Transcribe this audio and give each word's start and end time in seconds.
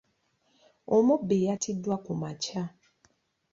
Omubbi 0.95 1.35
yattiddwa 1.45 1.95
ku 2.05 2.13
makya. 2.21 2.63